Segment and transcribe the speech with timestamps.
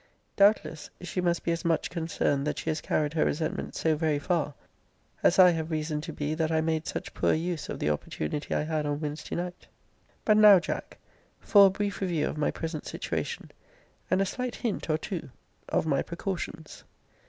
[0.35, 4.17] Doubtless she must be as much concerned that she has carried her resentments so very
[4.17, 4.55] far,
[5.21, 8.55] as I have reason to be that I made such poor use of the opportunity
[8.55, 9.67] I had on Wednesday night.
[10.25, 10.97] But now, Jack,
[11.39, 13.51] for a brief review of my present situation;
[14.09, 15.29] and a slight hint or two
[15.69, 16.83] of my precautions.